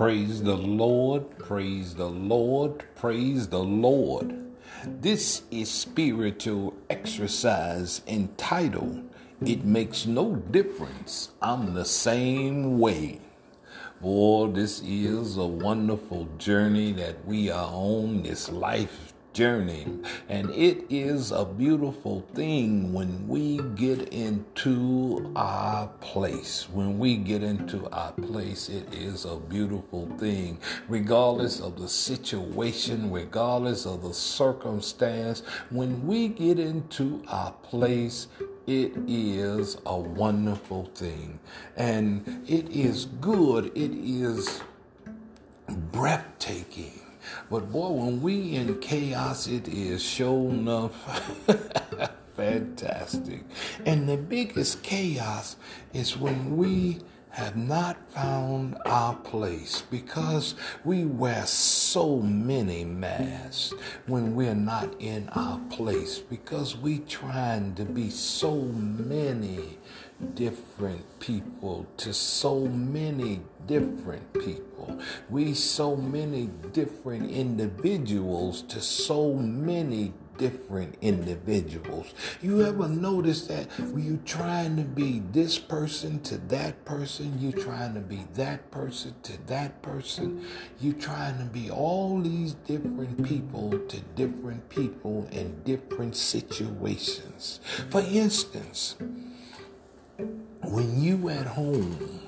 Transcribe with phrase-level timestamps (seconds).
[0.00, 4.34] Praise the Lord, praise the Lord, praise the Lord.
[4.86, 9.02] This is spiritual exercise entitled
[9.44, 11.32] It Makes No Difference.
[11.42, 13.20] I'm the same way.
[14.00, 19.86] Boy, this is a wonderful journey that we are on this life journey.
[20.28, 26.68] And it is a beautiful thing when we get into our place.
[26.72, 30.58] When we get into our place, it is a beautiful thing.
[30.88, 38.28] Regardless of the situation, regardless of the circumstance, when we get into our place,
[38.66, 41.40] it is a wonderful thing.
[41.76, 43.66] And it is good.
[43.74, 44.62] It is
[45.68, 47.09] breathtaking
[47.50, 50.94] but boy, when we in chaos, it is sure enough
[52.40, 53.44] fantastic.
[53.84, 55.56] And the biggest chaos
[55.92, 63.72] is when we have not found our place because we wear so many masks
[64.06, 69.78] when we're not in our place because we trying to be so many
[70.34, 75.00] different people to so many different people.
[75.28, 82.14] We so many different individuals to so many different individuals.
[82.40, 87.60] You ever notice that when you're trying to be this person to that person, you're
[87.60, 90.46] trying to be that person to that person,
[90.80, 97.60] you're trying to be all these different people to different people in different situations.
[97.90, 98.96] For instance,
[100.70, 102.20] when you at home,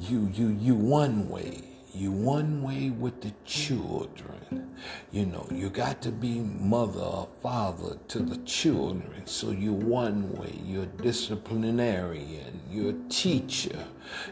[0.00, 1.62] you you you one way.
[1.92, 4.74] You one way with the children.
[5.12, 9.26] You know, you got to be mother or father to the children.
[9.26, 10.58] So you one way.
[10.64, 12.62] You're disciplinarian.
[12.70, 13.84] You're a teacher.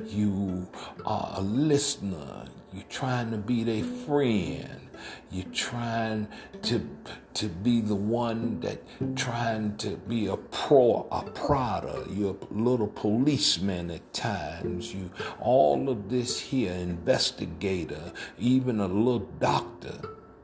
[0.08, 0.66] You
[1.04, 2.46] are a listener.
[2.72, 4.88] You're trying to be their friend.
[5.30, 6.28] You're trying
[6.62, 6.88] to
[7.34, 8.82] to be the one that
[9.16, 12.06] trying to be a pro a prodder.
[12.16, 14.94] You're a little policeman at times.
[14.94, 15.10] You
[15.40, 19.98] all of this here, investigator, even a little doctor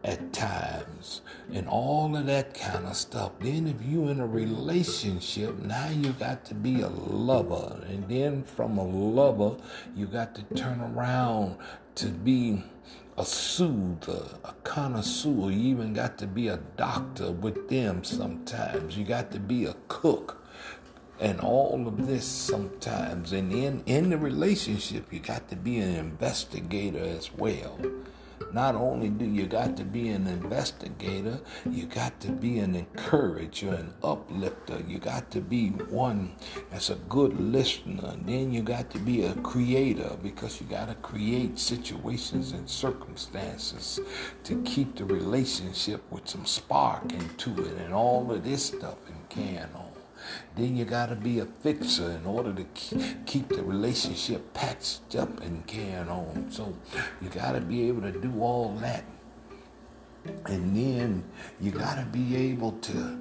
[0.04, 1.22] at times
[1.52, 3.32] and all of that kind of stuff.
[3.40, 7.84] Then if you're in a relationship, now you got to be a lover.
[7.88, 9.56] And then from a lover,
[9.96, 11.56] you got to turn around
[11.96, 12.62] to be
[13.16, 15.50] a soother, a connoisseur.
[15.50, 18.96] You even got to be a doctor with them sometimes.
[18.96, 20.44] You got to be a cook
[21.20, 23.32] and all of this sometimes.
[23.32, 27.78] And in, in the relationship, you got to be an investigator as well.
[28.52, 33.70] Not only do you got to be an investigator, you got to be an encourager,
[33.74, 34.82] an uplifter.
[34.86, 36.32] You got to be one
[36.70, 38.14] that's a good listener.
[38.24, 44.00] Then you got to be a creator because you got to create situations and circumstances
[44.44, 49.28] to keep the relationship with some spark into it and all of this stuff and
[49.28, 49.87] can on.
[50.56, 52.64] Then you got to be a fixer in order to
[53.26, 56.50] keep the relationship patched up and carrying on.
[56.50, 56.74] So
[57.20, 59.04] you got to be able to do all that.
[60.46, 61.24] And then
[61.60, 63.18] you got to be able to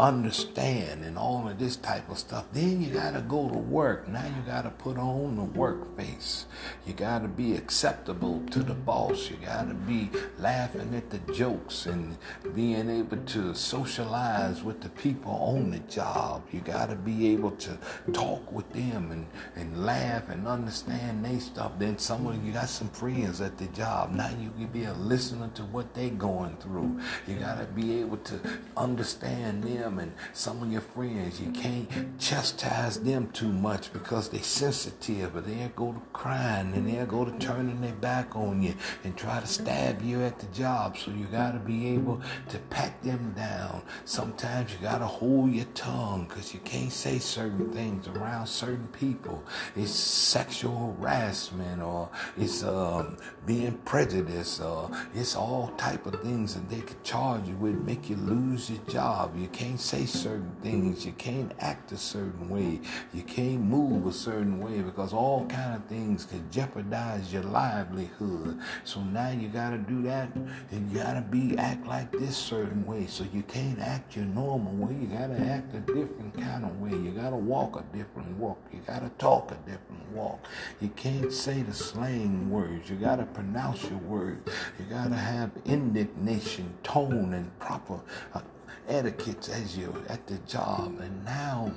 [0.00, 2.46] understand and all of this type of stuff.
[2.52, 4.08] Then you got to go to work.
[4.08, 6.46] Now you got to put on the work face.
[6.86, 9.28] You got to be acceptable to the boss.
[9.30, 12.16] You got to be laughing at the jokes and
[12.54, 16.44] being able to socialize with the people on the job.
[16.50, 17.78] You got to be able to
[18.12, 21.72] talk with them and, and laugh and understand their stuff.
[21.78, 24.12] Then someone, you got some friends at the job.
[24.12, 27.00] Now you can be a listener to what they're going through.
[27.26, 28.40] You got to be able to
[28.76, 31.40] understand them them and some of your friends.
[31.40, 36.88] You can't chastise them too much because they're sensitive, but they'll go to crying and
[36.88, 38.74] they'll go to turning their back on you
[39.04, 40.96] and try to stab you at the job.
[40.96, 43.82] So you got to be able to pat them down.
[44.04, 48.88] Sometimes you got to hold your tongue because you can't say certain things around certain
[48.88, 49.42] people.
[49.76, 53.16] It's sexual harassment or it's um,
[53.46, 58.08] being prejudiced or it's all type of things that they could charge you with, make
[58.08, 59.36] you lose your job.
[59.36, 61.06] You can't can't say certain things.
[61.06, 62.80] You can't act a certain way.
[63.14, 68.58] You can't move a certain way because all kind of things could jeopardize your livelihood.
[68.82, 70.30] So now you got to do that,
[70.72, 73.06] you got to be act like this certain way.
[73.06, 74.92] So you can't act your normal way.
[74.92, 76.90] You got to act a different kind of way.
[76.90, 78.58] You got to walk a different walk.
[78.72, 80.44] You got to talk a different walk.
[80.80, 82.90] You can't say the slang words.
[82.90, 84.50] You got to pronounce your words.
[84.80, 88.00] You got to have indignation, tone, and proper.
[88.34, 88.40] Uh,
[88.88, 90.98] etiquettes as you're at the job.
[91.00, 91.72] And now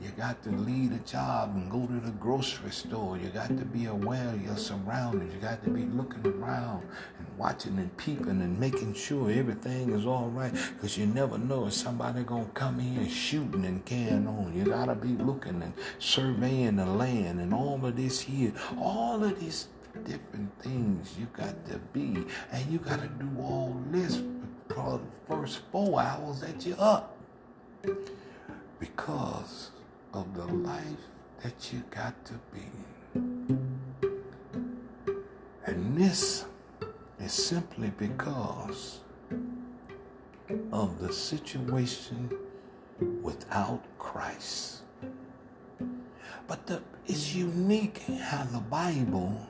[0.00, 3.16] you got to leave the job and go to the grocery store.
[3.18, 5.34] You got to be aware of your surroundings.
[5.34, 6.86] You got to be looking around
[7.18, 10.52] and watching and peeping and making sure everything is all right.
[10.74, 14.52] Because you never know if somebody to come in shooting and carrying on.
[14.54, 18.52] You got to be looking and surveying the land and all of this here.
[18.78, 19.68] All of these
[20.04, 22.24] different things you got to be.
[22.52, 24.22] And you got to do all this
[24.68, 27.16] for the first four hours that you're up.
[28.78, 29.70] Because
[30.12, 30.82] of the life
[31.42, 32.66] that you got to be.
[35.66, 36.46] And this
[37.20, 39.00] is simply because
[40.72, 42.30] of the situation
[43.22, 44.82] without Christ.
[46.46, 49.46] But the, it's unique how the Bible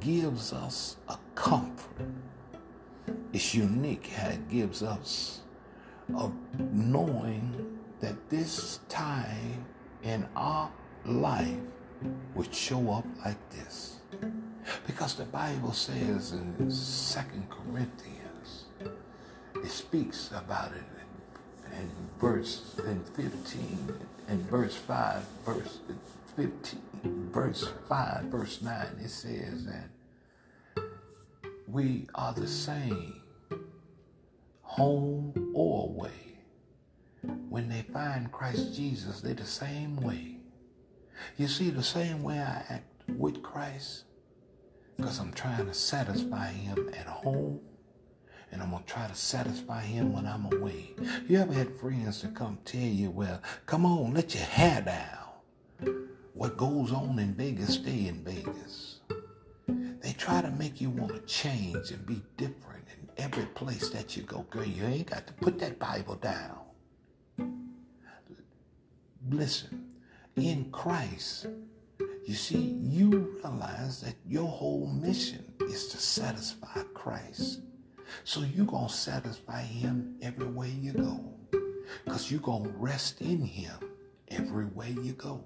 [0.00, 2.06] gives us a comfort.
[3.32, 5.40] It's unique how it gives us
[6.14, 6.32] of
[6.72, 9.64] knowing that this time
[10.02, 10.70] in our
[11.04, 11.58] life
[12.34, 13.96] would show up like this.
[14.86, 18.64] Because the Bible says in Second Corinthians,
[19.54, 20.84] it speaks about it
[21.72, 21.90] in, in
[22.20, 23.94] verse in 15,
[24.28, 25.78] in verse 5, verse
[26.36, 29.88] 15, verse 5, verse 9, it says that
[31.66, 33.22] we are the same,
[34.62, 36.10] home or away.
[37.48, 40.36] When they find Christ Jesus, they're the same way.
[41.38, 44.04] You see, the same way I act with Christ,
[44.96, 47.60] because I'm trying to satisfy Him at home,
[48.52, 50.94] and I'm going to try to satisfy Him when I'm away.
[51.26, 56.05] You ever had friends to come tell you, well, come on, let your hair down.
[56.36, 59.00] What goes on in Vegas, stay in Vegas.
[59.66, 64.18] They try to make you want to change and be different in every place that
[64.18, 64.44] you go.
[64.50, 66.58] Girl, you ain't got to put that Bible down.
[69.30, 69.92] Listen,
[70.36, 71.46] in Christ,
[72.26, 77.62] you see, you realize that your whole mission is to satisfy Christ.
[78.24, 81.32] So you're going to satisfy him everywhere you go.
[82.04, 83.78] Because you're going to rest in him
[84.28, 85.42] everywhere you go.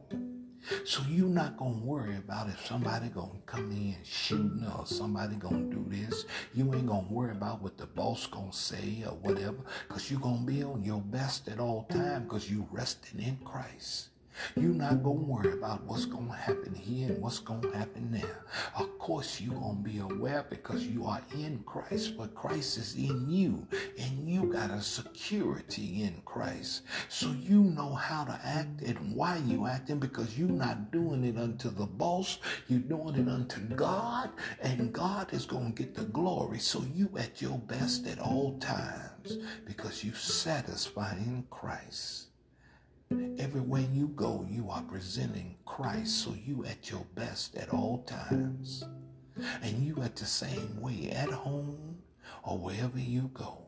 [0.85, 5.63] So you're not gonna worry about if somebody gonna come in shooting or somebody gonna
[5.63, 6.27] do this.
[6.55, 9.59] You ain't gonna worry about what the boss gonna say or whatever,
[9.89, 14.09] because you're gonna be on your best at all time because you resting in Christ.
[14.57, 17.71] You're not going to worry about what's going to happen here and what's going to
[17.77, 18.45] happen there.
[18.77, 22.95] Of course, you're going to be aware because you are in Christ, but Christ is
[22.95, 23.67] in you,
[23.99, 26.83] and you got a security in Christ.
[27.09, 31.37] So you know how to act and why you acting because you're not doing it
[31.37, 32.39] unto the boss,
[32.69, 36.59] you're doing it unto God, and God is going to get the glory.
[36.59, 42.30] So you at your best at all times because you satisfy in Christ.
[43.13, 48.85] Everywhere you go, you are presenting Christ, so you at your best at all times.
[49.63, 51.99] And you at the same way at home
[52.45, 53.63] or wherever you go.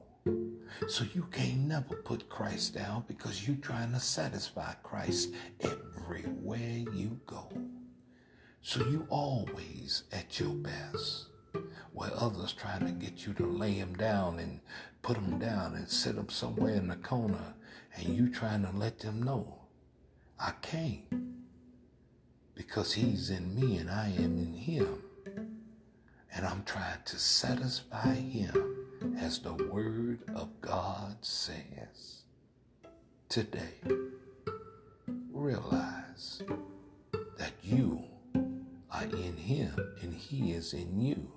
[0.87, 7.19] So you can't never put Christ down because you're trying to satisfy Christ everywhere you
[7.27, 7.51] go.
[8.61, 11.27] So you always at your best.
[11.93, 14.61] Where others trying to get you to lay him down and
[15.03, 17.55] put him down and sit him somewhere in the corner
[17.97, 19.63] and you trying to let them know
[20.39, 21.05] I can't
[22.55, 25.03] because he's in me and I am in him.
[26.35, 32.23] And I'm trying to satisfy him as the word of God says.
[33.29, 33.75] Today,
[35.31, 36.43] realize
[37.39, 38.03] that you
[38.91, 41.31] are in him and he is in you.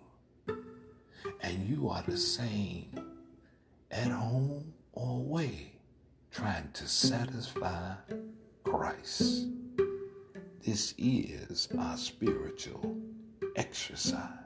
[1.42, 2.88] And you are the same
[3.92, 4.45] at home
[6.36, 7.94] trying to satisfy
[8.66, 9.48] Christ.
[10.66, 12.98] This is our spiritual
[13.56, 14.45] exercise.